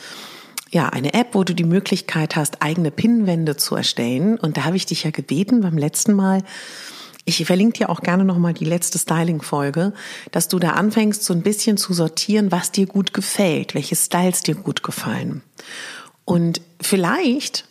ja, 0.71 0.89
eine 0.89 1.15
App, 1.15 1.35
wo 1.35 1.45
du 1.45 1.55
die 1.55 1.65
Möglichkeit 1.65 2.37
hast, 2.37 2.63
eigene 2.63 2.91
Pinnwände 2.91 3.57
zu 3.57 3.75
erstellen. 3.75 4.39
Und 4.39 4.57
da 4.57 4.65
habe 4.65 4.77
ich 4.77 4.87
dich 4.87 5.05
ja 5.05 5.11
gebeten 5.11 5.61
beim 5.61 5.79
letzten 5.79 6.13
Mal, 6.13 6.43
ich 7.25 7.45
verlinke 7.45 7.81
dir 7.81 7.91
auch 7.91 8.01
gerne 8.01 8.25
nochmal 8.25 8.55
die 8.55 8.65
letzte 8.65 8.99
Styling-Folge, 8.99 9.93
dass 10.33 10.49
du 10.49 10.59
da 10.59 10.71
anfängst, 10.71 11.23
so 11.23 11.35
ein 11.35 11.43
bisschen 11.43 11.77
zu 11.77 11.93
sortieren, 11.93 12.51
was 12.51 12.73
dir 12.73 12.87
gut 12.87 13.13
gefällt, 13.13 13.75
welche 13.75 13.97
Styles 13.97 14.43
dir 14.43 14.55
gut 14.55 14.83
gefallen. 14.83 15.43
Und 16.25 16.63
vielleicht 16.81 17.69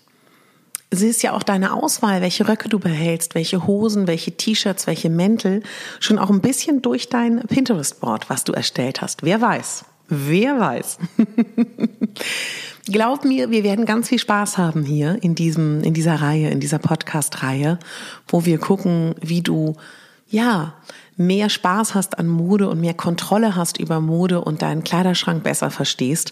Sie 0.89 1.07
ist 1.07 1.21
ja 1.21 1.33
auch 1.33 1.43
deine 1.43 1.73
Auswahl, 1.73 2.21
welche 2.21 2.47
Röcke 2.47 2.69
du 2.69 2.79
behältst, 2.79 3.35
welche 3.35 3.67
Hosen, 3.67 4.07
welche 4.07 4.37
T-Shirts, 4.37 4.87
welche 4.87 5.09
Mäntel, 5.09 5.61
schon 5.99 6.17
auch 6.17 6.29
ein 6.29 6.39
bisschen 6.39 6.81
durch 6.81 7.09
dein 7.09 7.41
Pinterest-Board, 7.41 8.29
was 8.29 8.45
du 8.45 8.53
erstellt 8.53 9.01
hast. 9.01 9.21
Wer 9.21 9.41
weiß? 9.41 9.83
Wer 10.09 10.59
weiß? 10.59 10.99
Glaub 12.85 13.25
mir, 13.25 13.51
wir 13.51 13.63
werden 13.63 13.85
ganz 13.85 14.07
viel 14.07 14.19
Spaß 14.19 14.57
haben 14.57 14.83
hier 14.83 15.21
in 15.21 15.35
diesem, 15.35 15.83
in 15.83 15.93
dieser 15.93 16.15
Reihe, 16.15 16.49
in 16.49 16.61
dieser 16.61 16.79
Podcast-Reihe, 16.79 17.79
wo 18.27 18.45
wir 18.45 18.59
gucken, 18.59 19.15
wie 19.21 19.41
du, 19.41 19.75
ja, 20.29 20.75
mehr 21.17 21.49
Spaß 21.49 21.95
hast 21.95 22.17
an 22.17 22.27
Mode 22.27 22.69
und 22.69 22.79
mehr 22.79 22.93
Kontrolle 22.93 23.55
hast 23.55 23.77
über 23.77 23.99
Mode 23.99 24.39
und 24.41 24.61
deinen 24.61 24.85
Kleiderschrank 24.85 25.43
besser 25.43 25.69
verstehst. 25.69 26.31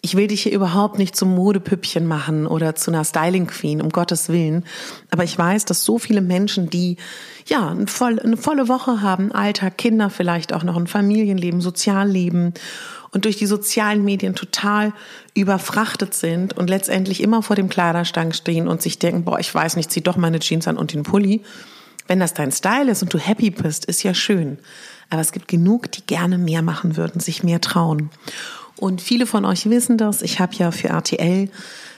Ich 0.00 0.16
will 0.16 0.26
dich 0.26 0.42
hier 0.42 0.52
überhaupt 0.52 0.98
nicht 0.98 1.14
zum 1.14 1.34
Modepüppchen 1.34 2.06
machen 2.06 2.46
oder 2.46 2.74
zu 2.74 2.90
einer 2.90 3.04
Styling 3.04 3.46
Queen, 3.46 3.82
um 3.82 3.90
Gottes 3.90 4.28
Willen. 4.28 4.64
Aber 5.10 5.24
ich 5.24 5.36
weiß, 5.36 5.64
dass 5.64 5.84
so 5.84 5.98
viele 5.98 6.22
Menschen, 6.22 6.70
die 6.70 6.96
ja 7.46 7.68
eine 7.68 7.86
volle, 7.86 8.68
Woche 8.68 9.02
haben, 9.02 9.30
Alltag, 9.30 9.78
Kinder 9.78 10.10
vielleicht 10.10 10.52
auch 10.54 10.64
noch 10.64 10.76
ein 10.76 10.86
Familienleben, 10.86 11.60
Sozialleben 11.60 12.54
und 13.12 13.26
durch 13.26 13.36
die 13.36 13.46
sozialen 13.46 14.04
Medien 14.04 14.34
total 14.34 14.92
überfrachtet 15.34 16.14
sind 16.14 16.56
und 16.56 16.68
letztendlich 16.68 17.22
immer 17.22 17.42
vor 17.42 17.56
dem 17.56 17.68
Kleiderstank 17.68 18.34
stehen 18.34 18.66
und 18.66 18.82
sich 18.82 18.98
denken, 18.98 19.24
boah, 19.24 19.38
ich 19.38 19.54
weiß 19.54 19.76
nicht, 19.76 19.92
zieh 19.92 20.00
doch 20.00 20.16
meine 20.16 20.40
Jeans 20.40 20.66
an 20.66 20.78
und 20.78 20.92
den 20.92 21.02
Pulli. 21.02 21.42
Wenn 22.08 22.20
das 22.20 22.34
dein 22.34 22.50
Style 22.50 22.90
ist 22.90 23.02
und 23.02 23.12
du 23.14 23.18
happy 23.18 23.50
bist, 23.50 23.84
ist 23.84 24.02
ja 24.02 24.14
schön. 24.14 24.58
Aber 25.10 25.20
es 25.20 25.32
gibt 25.32 25.46
genug, 25.46 25.92
die 25.92 26.04
gerne 26.06 26.38
mehr 26.38 26.62
machen 26.62 26.96
würden, 26.96 27.20
sich 27.20 27.44
mehr 27.44 27.60
trauen. 27.60 28.10
Und 28.76 29.00
viele 29.00 29.26
von 29.26 29.44
euch 29.44 29.68
wissen 29.68 29.98
das. 29.98 30.22
Ich 30.22 30.40
habe 30.40 30.54
ja 30.56 30.70
für 30.70 30.88
RTL 30.88 31.50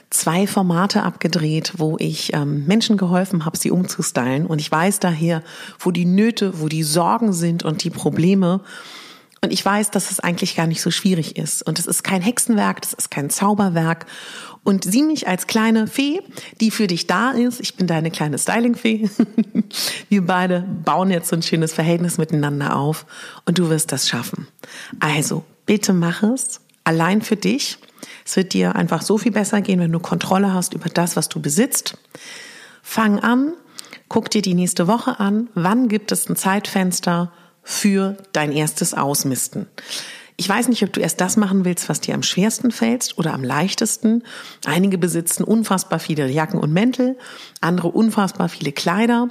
zwei 0.09 0.47
Formate 0.47 1.03
abgedreht, 1.03 1.73
wo 1.77 1.95
ich 1.97 2.33
ähm, 2.33 2.65
Menschen 2.67 2.97
geholfen 2.97 3.45
habe, 3.45 3.57
sie 3.57 3.71
umzustylen. 3.71 4.45
Und 4.45 4.59
ich 4.59 4.71
weiß 4.71 4.99
daher, 4.99 5.41
wo 5.79 5.91
die 5.91 6.05
Nöte, 6.05 6.59
wo 6.59 6.67
die 6.67 6.83
Sorgen 6.83 7.33
sind 7.33 7.63
und 7.63 7.83
die 7.83 7.89
Probleme. 7.89 8.61
Und 9.45 9.51
ich 9.51 9.63
weiß, 9.63 9.91
dass 9.91 10.09
es 10.09 10.19
eigentlich 10.19 10.55
gar 10.55 10.65
nicht 10.65 10.81
so 10.81 10.89
schwierig 10.89 11.37
ist. 11.37 11.61
Und 11.61 11.77
es 11.77 11.85
ist 11.85 12.03
kein 12.03 12.23
Hexenwerk, 12.23 12.81
das 12.81 12.93
ist 12.93 13.11
kein 13.11 13.29
Zauberwerk. 13.29 14.07
Und 14.63 14.83
sieh 14.83 15.03
mich 15.03 15.27
als 15.27 15.45
kleine 15.45 15.85
Fee, 15.85 16.19
die 16.59 16.71
für 16.71 16.87
dich 16.87 17.05
da 17.05 17.29
ist. 17.29 17.61
Ich 17.61 17.75
bin 17.75 17.85
deine 17.85 18.09
kleine 18.09 18.39
Stylingfee. 18.39 19.07
Wir 20.09 20.25
beide 20.25 20.61
bauen 20.83 21.11
jetzt 21.11 21.29
so 21.29 21.35
ein 21.35 21.43
schönes 21.43 21.73
Verhältnis 21.73 22.17
miteinander 22.17 22.75
auf 22.75 23.05
und 23.45 23.59
du 23.59 23.69
wirst 23.69 23.91
das 23.91 24.09
schaffen. 24.09 24.47
Also, 24.99 25.45
bitte 25.67 25.93
mach 25.93 26.23
es. 26.23 26.59
Allein 26.83 27.21
für 27.21 27.35
dich. 27.35 27.77
Es 28.25 28.35
wird 28.37 28.53
dir 28.53 28.75
einfach 28.75 29.03
so 29.03 29.19
viel 29.19 29.31
besser 29.31 29.61
gehen, 29.61 29.79
wenn 29.79 29.91
du 29.91 29.99
Kontrolle 29.99 30.55
hast 30.55 30.73
über 30.73 30.89
das, 30.89 31.15
was 31.15 31.29
du 31.29 31.39
besitzt. 31.39 31.99
Fang 32.81 33.19
an, 33.19 33.53
guck 34.09 34.31
dir 34.31 34.41
die 34.41 34.55
nächste 34.55 34.87
Woche 34.87 35.19
an. 35.19 35.49
Wann 35.53 35.87
gibt 35.87 36.11
es 36.11 36.27
ein 36.27 36.35
Zeitfenster? 36.35 37.31
Für 37.65 38.15
dein 38.31 38.53
erstes 38.53 38.93
Ausmisten. 38.93 39.67
Ich 40.37 40.49
weiß 40.49 40.67
nicht, 40.67 40.83
ob 40.83 40.91
du 40.91 40.99
erst 40.99 41.21
das 41.21 41.37
machen 41.37 41.63
willst, 41.63 41.87
was 41.87 42.01
dir 42.01 42.13
am 42.13 42.21
schwersten 42.21 42.71
fällt 42.71 43.13
oder 43.15 43.33
am 43.33 43.41
leichtesten. 43.41 44.21
Einige 44.65 44.97
besitzen 44.97 45.45
unfassbar 45.45 45.97
viele 45.97 46.27
Jacken 46.27 46.59
und 46.59 46.73
Mäntel, 46.73 47.17
andere 47.61 47.87
unfassbar 47.87 48.49
viele 48.49 48.73
Kleider. 48.73 49.29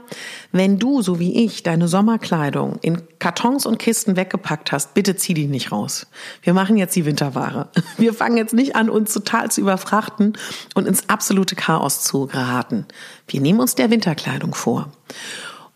Wenn 0.51 0.79
du, 0.79 1.03
so 1.03 1.19
wie 1.19 1.45
ich, 1.45 1.63
deine 1.63 1.89
Sommerkleidung 1.89 2.79
in 2.81 3.03
Kartons 3.19 3.67
und 3.67 3.79
Kisten 3.79 4.17
weggepackt 4.17 4.73
hast, 4.73 4.95
bitte 4.95 5.15
zieh 5.15 5.35
die 5.35 5.47
nicht 5.47 5.73
raus. 5.73 6.07
Wir 6.41 6.55
machen 6.55 6.79
jetzt 6.79 6.97
die 6.97 7.05
Winterware. 7.05 7.69
Wir 7.99 8.15
fangen 8.15 8.39
jetzt 8.39 8.55
nicht 8.55 8.75
an, 8.75 8.89
uns 8.89 9.13
total 9.13 9.51
zu 9.51 9.61
überfrachten 9.61 10.39
und 10.75 10.89
ins 10.89 11.11
absolute 11.11 11.55
Chaos 11.55 12.03
zu 12.03 12.29
geraten. 12.29 12.87
Wir 13.29 13.43
nehmen 13.43 13.61
uns 13.61 13.75
der 13.75 13.91
Winterkleidung 13.91 14.55
vor. 14.55 14.91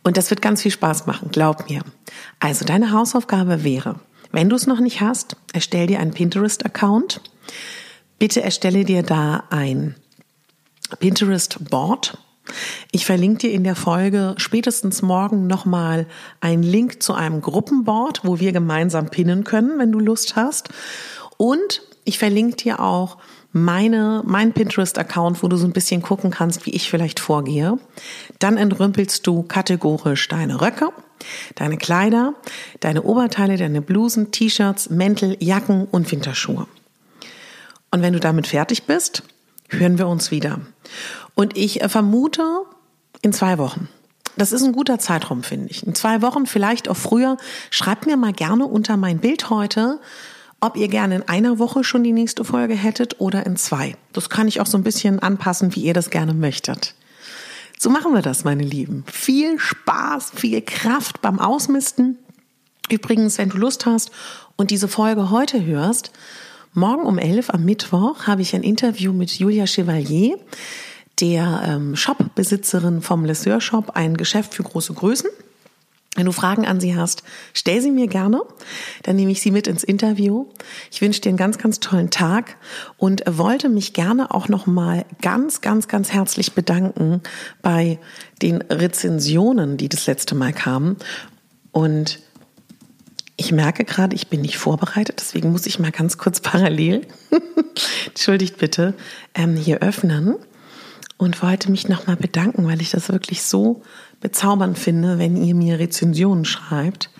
Und 0.03 0.17
das 0.17 0.31
wird 0.31 0.41
ganz 0.41 0.62
viel 0.62 0.71
Spaß 0.71 1.07
machen, 1.07 1.29
glaub 1.31 1.69
mir. 1.69 1.83
Also 2.40 2.64
deine 2.64 2.92
Hausaufgabe 2.92 3.64
wäre, 3.64 4.00
wenn 4.30 4.49
du 4.49 4.57
es 4.57 4.66
noch 4.66 4.80
nicht 4.80 5.00
hast, 5.00 5.37
erstell 5.52 5.87
dir 5.87 6.00
einen 6.00 6.12
Pinterest-Account. 6.12 7.21
Bitte 8.18 8.42
erstelle 8.42 8.85
dir 8.85 9.02
da 9.02 9.45
ein 9.50 9.95
Pinterest-Board. 10.99 12.18
Ich 12.92 13.04
verlinke 13.04 13.38
dir 13.49 13.52
in 13.52 13.64
der 13.64 13.76
Folge 13.76 14.35
spätestens 14.38 15.02
morgen 15.02 15.47
nochmal 15.47 16.07
einen 16.40 16.62
Link 16.62 17.02
zu 17.02 17.14
einem 17.14 17.40
Gruppenboard, 17.40 18.23
wo 18.25 18.40
wir 18.40 18.52
gemeinsam 18.52 19.11
pinnen 19.11 19.45
können, 19.45 19.78
wenn 19.78 19.92
du 19.92 19.99
Lust 19.99 20.37
hast. 20.37 20.71
Und 21.37 21.83
ich 22.04 22.18
verlinke 22.18 22.57
dir 22.57 22.80
auch 22.80 23.18
meine, 23.62 24.23
mein 24.25 24.53
Pinterest-Account, 24.53 25.43
wo 25.43 25.49
du 25.49 25.57
so 25.57 25.67
ein 25.67 25.73
bisschen 25.73 26.03
gucken 26.03 26.31
kannst, 26.31 26.67
wie 26.67 26.71
ich 26.71 26.91
vielleicht 26.91 27.21
vorgehe. 27.21 27.79
Dann 28.38 28.57
entrümpelst 28.57 29.27
du 29.27 29.43
kategorisch 29.43 30.29
deine 30.29 30.61
Röcke, 30.61 30.91
deine 31.55 31.77
Kleider, 31.77 32.35
deine 32.81 33.03
Oberteile, 33.03 33.57
deine 33.57 33.83
Blusen, 33.83 34.31
T-Shirts, 34.31 34.91
Mäntel, 34.91 35.37
Jacken 35.41 35.87
und 35.87 36.11
Winterschuhe. 36.11 36.67
Und 37.91 38.03
wenn 38.03 38.12
du 38.12 38.21
damit 38.21 38.47
fertig 38.47 38.85
bist, 38.85 39.23
hören 39.69 39.99
wir 39.99 40.09
uns 40.09 40.31
wieder. 40.31 40.61
Und 41.35 41.57
ich 41.57 41.83
äh, 41.83 41.88
vermute 41.88 42.43
in 43.23 43.33
zwei 43.33 43.59
Wochen. 43.59 43.88
Das 44.37 44.53
ist 44.53 44.62
ein 44.62 44.73
guter 44.73 44.99
Zeitraum, 44.99 45.43
finde 45.43 45.69
ich. 45.69 45.85
In 45.87 45.95
zwei 45.95 46.23
Wochen, 46.23 46.47
vielleicht 46.47 46.88
auch 46.88 46.97
früher. 46.97 47.37
Schreibt 47.71 48.07
mir 48.07 48.17
mal 48.17 48.33
gerne 48.33 48.67
unter 48.67 48.97
mein 48.97 49.19
Bild 49.19 49.50
heute, 49.50 50.00
ob 50.61 50.77
ihr 50.77 50.88
gerne 50.88 51.17
in 51.17 51.29
einer 51.29 51.59
Woche 51.59 51.85
schon 51.85 52.03
die 52.03 52.12
nächste 52.12 52.45
Folge 52.45 52.75
hättet 52.75 53.21
oder 53.21 53.47
in 53.47 53.57
zwei. 53.57 53.97
Das 54.12 54.29
kann 54.29 54.49
ich 54.49 54.61
auch 54.61 54.67
so 54.67 54.77
ein 54.77 54.83
bisschen 54.83 55.21
anpassen, 55.21 55.75
wie 55.75 55.83
ihr 55.83 55.95
das 55.95 56.11
gerne 56.11 56.35
möchtet. 56.35 56.95
So 57.79 57.91
machen 57.91 58.12
wir 58.12 58.23
das, 58.23 58.43
meine 58.43 58.65
Lieben. 58.65 59.05
Viel 59.07 59.59
Spaß, 59.59 60.33
viel 60.35 60.62
Kraft 60.62 61.21
beim 61.21 61.38
Ausmisten. 61.38 62.19
Übrigens, 62.91 63.38
wenn 63.38 63.50
du 63.50 63.59
Lust 63.59 63.87
hast 63.87 64.11
und 64.57 64.73
diese 64.73 64.88
Folge 64.88 65.31
heute 65.31 65.65
hörst, 65.65 66.11
morgen 66.73 67.03
um 67.03 67.19
elf 67.19 67.50
am 67.50 67.65
Mittwoch 67.65 68.27
habe 68.27 68.43
ich 68.43 68.55
ein 68.57 68.65
Interview 68.65 69.12
mit 69.12 69.31
Julia 69.31 69.67
Chevalier, 69.67 70.38
der 71.21 71.62
ähm, 71.67 71.95
Shop-Besitzerin 71.95 73.00
vom 73.00 73.25
Lesseur 73.25 73.61
Shop, 73.61 73.93
ein 73.95 74.17
Geschäft 74.17 74.55
für 74.55 74.65
große 74.65 74.95
Größen. 74.95 75.31
Wenn 76.18 76.26
du 76.26 76.32
Fragen 76.32 76.66
an 76.66 76.80
sie 76.80 76.96
hast, 76.96 77.22
stell 77.54 77.80
sie 77.80 77.92
mir 77.92 78.08
gerne. 78.08 78.42
Dann 79.04 79.14
nehme 79.14 79.30
ich 79.30 79.40
sie 79.40 79.52
mit 79.52 79.68
ins 79.68 79.84
Interview. 79.84 80.46
Ich 80.90 81.00
wünsche 81.00 81.20
dir 81.20 81.28
einen 81.28 81.38
ganz, 81.38 81.58
ganz 81.58 81.78
tollen 81.78 82.10
Tag 82.10 82.56
und 82.96 83.22
wollte 83.28 83.68
mich 83.68 83.92
gerne 83.92 84.34
auch 84.34 84.48
noch 84.48 84.66
mal 84.66 85.04
ganz, 85.22 85.60
ganz, 85.60 85.87
ganz 85.87 86.10
herzlich 86.10 86.54
bedanken 86.54 87.22
bei 87.62 88.00
den 88.42 88.62
Rezensionen, 88.62 89.76
die 89.76 89.88
das 89.88 90.08
letzte 90.08 90.34
Mal 90.34 90.52
kamen. 90.52 90.96
Und 91.70 92.18
ich 93.37 93.52
merke 93.52 93.84
gerade, 93.84 94.16
ich 94.16 94.26
bin 94.26 94.40
nicht 94.40 94.58
vorbereitet, 94.58 95.20
deswegen 95.20 95.52
muss 95.52 95.66
ich 95.66 95.78
mal 95.78 95.92
ganz 95.92 96.18
kurz 96.18 96.40
parallel, 96.40 97.06
entschuldigt 98.08 98.58
bitte, 98.58 98.94
ähm, 99.37 99.54
hier 99.54 99.78
öffnen 99.82 100.34
und 101.18 101.42
wollte 101.42 101.70
mich 101.70 101.88
nochmal 101.88 102.16
bedanken, 102.16 102.66
weil 102.66 102.80
ich 102.80 102.90
das 102.90 103.10
wirklich 103.10 103.42
so 103.42 103.82
bezaubernd 104.20 104.78
finde, 104.78 105.18
wenn 105.18 105.37
ihr 105.37 105.54
mir 105.54 105.78
Rezensionen 105.78 106.44
schreibt. 106.44 107.10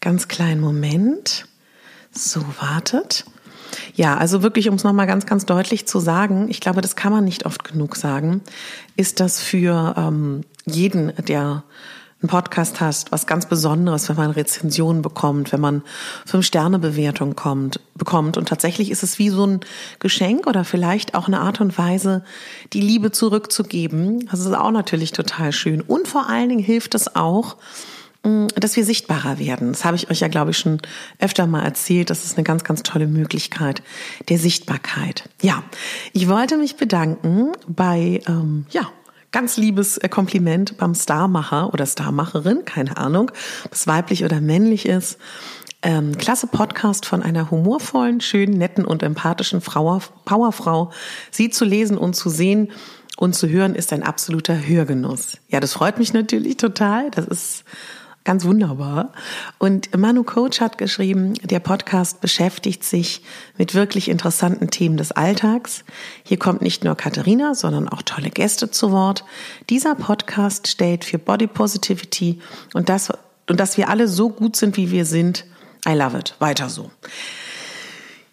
Ganz 0.00 0.28
kleinen 0.28 0.60
Moment. 0.60 1.46
So, 2.12 2.44
wartet. 2.60 3.24
Ja, 3.94 4.16
also 4.16 4.42
wirklich, 4.42 4.68
um 4.68 4.76
es 4.76 4.84
nochmal 4.84 5.06
ganz, 5.06 5.26
ganz 5.26 5.44
deutlich 5.44 5.86
zu 5.86 5.98
sagen, 5.98 6.48
ich 6.48 6.60
glaube, 6.60 6.80
das 6.80 6.96
kann 6.96 7.12
man 7.12 7.24
nicht 7.24 7.46
oft 7.46 7.64
genug 7.64 7.96
sagen, 7.96 8.42
ist 8.96 9.20
das 9.20 9.40
für 9.40 9.94
ähm, 9.96 10.42
jeden, 10.64 11.12
der 11.26 11.64
einen 12.20 12.30
Podcast 12.30 12.80
hast, 12.80 13.12
was 13.12 13.28
ganz 13.28 13.46
Besonderes, 13.46 14.08
wenn 14.08 14.16
man 14.16 14.32
Rezensionen 14.32 15.02
bekommt, 15.02 15.52
wenn 15.52 15.60
man 15.60 15.82
Fünf-Sterne-Bewertung 16.26 17.36
kommt, 17.36 17.80
bekommt. 17.94 18.36
Und 18.36 18.48
tatsächlich 18.48 18.90
ist 18.90 19.04
es 19.04 19.20
wie 19.20 19.28
so 19.28 19.46
ein 19.46 19.60
Geschenk 20.00 20.48
oder 20.48 20.64
vielleicht 20.64 21.14
auch 21.14 21.28
eine 21.28 21.40
Art 21.40 21.60
und 21.60 21.78
Weise, 21.78 22.24
die 22.72 22.80
Liebe 22.80 23.12
zurückzugeben. 23.12 24.26
Das 24.30 24.40
ist 24.40 24.52
auch 24.52 24.72
natürlich 24.72 25.12
total 25.12 25.52
schön. 25.52 25.80
Und 25.80 26.08
vor 26.08 26.28
allen 26.28 26.48
Dingen 26.48 26.62
hilft 26.62 26.96
es 26.96 27.14
auch, 27.14 27.56
mm, 28.24 28.48
dass 28.56 28.74
wir 28.74 28.84
sichtbarer 28.84 29.38
werden. 29.38 29.68
Das 29.68 29.84
habe 29.84 29.94
ich 29.94 30.10
euch 30.10 30.18
ja, 30.18 30.26
glaube 30.26 30.50
ich, 30.50 30.58
schon 30.58 30.80
öfter 31.20 31.46
mal 31.46 31.62
erzählt. 31.62 32.10
Das 32.10 32.24
ist 32.24 32.36
eine 32.36 32.42
ganz, 32.42 32.64
ganz 32.64 32.82
tolle 32.82 33.06
Möglichkeit 33.06 33.80
der 34.28 34.40
Sichtbarkeit. 34.40 35.28
Ja, 35.40 35.62
ich 36.12 36.28
wollte 36.28 36.56
mich 36.56 36.74
bedanken 36.74 37.52
bei, 37.68 38.22
ähm, 38.26 38.66
ja, 38.70 38.90
ganz 39.32 39.56
liebes 39.56 39.98
äh, 39.98 40.08
Kompliment 40.08 40.76
beim 40.78 40.94
Starmacher 40.94 41.72
oder 41.72 41.86
Starmacherin, 41.86 42.64
keine 42.64 42.96
Ahnung, 42.96 43.30
ob 43.64 43.72
es 43.72 43.86
weiblich 43.86 44.24
oder 44.24 44.40
männlich 44.40 44.86
ist. 44.86 45.18
Ähm, 45.80 46.18
klasse 46.18 46.48
Podcast 46.48 47.06
von 47.06 47.22
einer 47.22 47.50
humorvollen, 47.50 48.20
schönen, 48.20 48.58
netten 48.58 48.84
und 48.84 49.02
empathischen 49.02 49.60
Frau, 49.60 50.00
Powerfrau. 50.24 50.90
Sie 51.30 51.50
zu 51.50 51.64
lesen 51.64 51.96
und 51.96 52.14
zu 52.14 52.30
sehen 52.30 52.72
und 53.16 53.34
zu 53.34 53.48
hören 53.48 53.74
ist 53.74 53.92
ein 53.92 54.02
absoluter 54.02 54.54
Hörgenuss. 54.54 55.38
Ja, 55.48 55.60
das 55.60 55.72
freut 55.74 55.98
mich 55.98 56.12
natürlich 56.12 56.56
total. 56.56 57.10
Das 57.10 57.26
ist 57.26 57.64
ganz 58.28 58.44
wunderbar. 58.44 59.14
Und 59.56 59.96
Manu 59.96 60.22
Coach 60.22 60.60
hat 60.60 60.76
geschrieben, 60.76 61.32
der 61.44 61.60
Podcast 61.60 62.20
beschäftigt 62.20 62.84
sich 62.84 63.22
mit 63.56 63.74
wirklich 63.74 64.10
interessanten 64.10 64.68
Themen 64.68 64.98
des 64.98 65.12
Alltags. 65.12 65.82
Hier 66.24 66.38
kommt 66.38 66.60
nicht 66.60 66.84
nur 66.84 66.94
Katharina, 66.94 67.54
sondern 67.54 67.88
auch 67.88 68.02
tolle 68.02 68.28
Gäste 68.28 68.70
zu 68.70 68.92
Wort. 68.92 69.24
Dieser 69.70 69.94
Podcast 69.94 70.68
stellt 70.68 71.06
für 71.06 71.18
Body 71.18 71.46
Positivity 71.46 72.38
und 72.74 72.90
das, 72.90 73.10
und 73.48 73.58
dass 73.60 73.78
wir 73.78 73.88
alle 73.88 74.06
so 74.08 74.28
gut 74.28 74.56
sind, 74.56 74.76
wie 74.76 74.90
wir 74.90 75.06
sind, 75.06 75.46
I 75.88 75.94
love 75.94 76.18
it. 76.18 76.34
Weiter 76.38 76.68
so. 76.68 76.90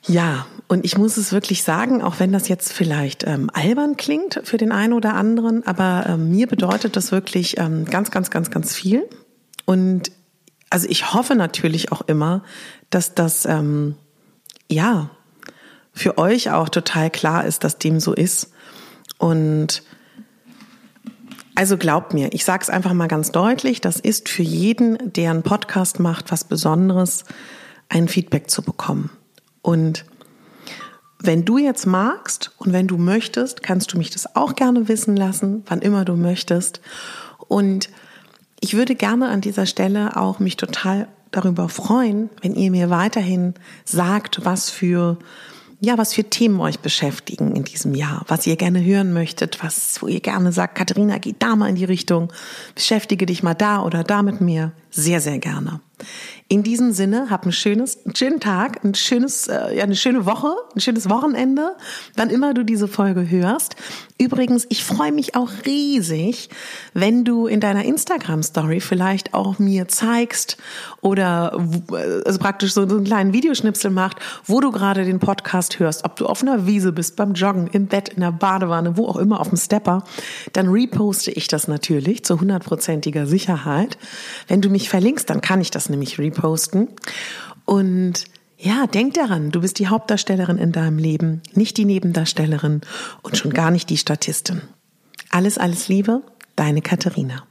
Ja, 0.08 0.46
und 0.68 0.84
ich 0.84 0.98
muss 0.98 1.16
es 1.16 1.32
wirklich 1.32 1.64
sagen, 1.64 2.02
auch 2.02 2.20
wenn 2.20 2.34
das 2.34 2.50
jetzt 2.50 2.74
vielleicht 2.74 3.26
ähm, 3.26 3.50
albern 3.54 3.96
klingt 3.96 4.42
für 4.44 4.58
den 4.58 4.74
einen 4.74 4.92
oder 4.92 5.14
anderen, 5.14 5.66
aber 5.66 6.06
ähm, 6.10 6.32
mir 6.32 6.48
bedeutet 6.48 6.98
das 6.98 7.14
wirklich 7.14 7.58
ähm, 7.60 7.86
ganz, 7.86 8.12
ganz, 8.12 8.30
ganz, 8.30 8.52
ganz 8.52 8.76
viel. 8.76 9.08
Und 9.66 10.12
also 10.70 10.88
ich 10.90 11.14
hoffe 11.14 11.36
natürlich 11.36 11.92
auch 11.92 12.02
immer, 12.02 12.44
dass 12.90 13.16
das 13.16 13.46
ähm, 13.46 13.96
ja 14.70 15.10
für 15.94 16.18
euch 16.18 16.52
auch 16.52 16.70
total 16.70 17.10
klar 17.10 17.46
ist, 17.46 17.64
dass 17.64 17.78
dem 17.78 18.00
so 18.00 18.14
ist. 18.14 18.52
Und 19.18 19.84
also 21.56 21.78
glaubt 21.78 22.14
mir, 22.14 22.34
ich 22.34 22.44
sage 22.44 22.64
es 22.64 22.70
einfach 22.70 22.94
mal 22.94 23.08
ganz 23.08 23.32
deutlich, 23.32 23.80
das 23.80 24.00
ist 24.00 24.28
für 24.28 24.44
jeden, 24.44 25.14
der 25.14 25.32
einen 25.32 25.44
Podcast 25.44 26.02
macht, 26.02 26.32
was 26.32 26.44
Besonderes, 26.44 27.24
ein 27.88 28.10
Feedback 28.10 28.50
zu 28.50 28.62
bekommen. 28.62 29.10
Und 29.62 30.06
wenn 31.20 31.46
du 31.46 31.58
jetzt 31.58 31.86
magst 31.86 32.52
und 32.58 32.74
wenn 32.74 32.88
du 32.88 32.98
möchtest, 32.98 33.64
kannst 33.64 33.94
du 33.94 33.98
mich 33.98 34.10
das 34.10 34.36
auch 34.36 34.56
gerne 34.56 34.90
wissen 34.90 35.16
lassen, 35.16 35.64
wann 35.68 35.82
immer 35.82 36.04
du 36.04 36.16
möchtest. 36.16 36.82
Und 37.48 37.90
ich 38.60 38.76
würde 38.76 38.96
gerne 38.96 39.30
an 39.30 39.42
dieser 39.42 39.66
Stelle 39.66 40.18
auch 40.18 40.40
mich 40.40 40.58
total 40.58 41.08
darüber 41.32 41.70
freuen, 41.70 42.30
wenn 42.42 42.56
ihr 42.56 42.72
mir 42.72 42.90
weiterhin 42.90 43.54
sagt, 43.84 44.46
was 44.46 44.70
für 44.70 45.18
ja, 45.82 45.98
was 45.98 46.14
für 46.14 46.24
Themen 46.24 46.60
euch 46.62 46.80
beschäftigen 46.80 47.56
in 47.56 47.64
diesem 47.64 47.94
Jahr, 47.96 48.24
was 48.28 48.48
ihr 48.48 48.56
gerne 48.56 48.84
hören 48.84 49.14
möchtet, 49.14 49.64
was, 49.64 50.02
wo 50.02 50.08
ihr 50.08 50.22
gerne 50.22 50.52
sagt, 50.52 50.76
Katharina, 50.76 51.18
geh 51.18 51.36
da 51.38 51.56
mal 51.56 51.70
in 51.70 51.76
die 51.76 51.86
Richtung, 51.86 52.32
beschäftige 52.74 53.26
dich 53.26 53.44
mal 53.44 53.54
da 53.54 53.84
oder 53.84 54.04
da 54.04 54.24
mit 54.24 54.42
mir. 54.42 54.72
Sehr, 54.98 55.20
sehr 55.20 55.40
gerne. 55.40 55.82
In 56.48 56.62
diesem 56.62 56.92
Sinne, 56.92 57.32
hab 57.32 57.46
ein 57.46 57.52
schönes, 57.52 58.06
einen 58.06 58.16
schönen 58.16 58.40
Tag, 58.40 58.84
ein 58.86 58.94
schönes, 58.94 59.48
äh, 59.48 59.76
ja, 59.76 59.84
eine 59.84 59.96
schöne 59.96 60.28
Woche, 60.28 60.54
ein 60.76 60.80
schönes 60.80 61.10
Wochenende, 61.10 61.76
wann 62.16 62.30
immer 62.30 62.54
du 62.54 62.64
diese 62.64 62.88
Folge 62.88 63.28
hörst. 63.30 63.76
Übrigens, 64.20 64.68
ich 64.70 64.84
freue 64.84 65.12
mich 65.12 65.36
auch 65.36 65.50
riesig, 65.66 66.50
wenn 66.94 67.26
du 67.26 67.48
in 67.48 67.60
deiner 67.60 67.84
Instagram-Story 67.84 68.80
vielleicht 68.80 69.34
auch 69.34 69.58
mir 69.58 69.88
zeigst 69.88 70.58
oder 71.02 71.60
also 72.26 72.40
praktisch 72.40 72.74
so 72.74 72.84
einen 72.84 73.04
kleinen 73.04 73.34
Videoschnipsel 73.34 73.90
macht, 73.90 74.20
wo 74.46 74.62
du 74.62 74.72
gerade 74.72 75.04
den 75.04 75.20
Podcast 75.20 75.80
hörst, 75.80 76.06
ob 76.06 76.16
du 76.16 76.28
auf 76.28 76.44
einer 76.44 76.68
Wiese 76.68 76.92
bist, 76.92 77.16
beim 77.16 77.34
Joggen, 77.34 77.68
im 77.68 77.88
Bett, 77.88 78.10
in 78.10 78.22
der 78.22 78.32
Badewanne, 78.32 78.96
wo 78.98 79.08
auch 79.08 79.18
immer, 79.18 79.40
auf 79.40 79.50
dem 79.50 79.58
Stepper, 79.58 80.04
dann 80.54 80.70
reposte 80.70 81.32
ich 81.32 81.48
das 81.48 81.68
natürlich 81.68 82.24
zu 82.24 82.40
hundertprozentiger 82.40 83.26
Sicherheit. 83.26 83.98
Wenn 84.48 84.62
du 84.62 84.70
mich 84.86 84.90
verlinkst, 84.92 85.30
dann 85.30 85.42
kann 85.42 85.62
ich 85.62 85.72
das 85.72 85.90
nämlich 85.90 86.20
reposten. 86.20 86.90
Und 87.66 88.26
ja, 88.58 88.86
denk 88.86 89.16
daran, 89.16 89.50
du 89.50 89.62
bist 89.62 89.80
die 89.80 89.88
Hauptdarstellerin 89.88 90.60
in 90.60 90.72
deinem 90.72 91.00
Leben, 91.00 91.42
nicht 91.54 91.78
die 91.78 91.86
Nebendarstellerin 91.86 92.82
und 93.24 93.38
schon 93.38 93.52
gar 93.52 93.72
nicht 93.72 93.90
die 93.90 93.98
Statistin. 93.98 94.62
Alles, 95.32 95.58
alles 95.58 95.88
Liebe, 95.88 96.22
deine 96.56 96.82
Katharina. 96.82 97.48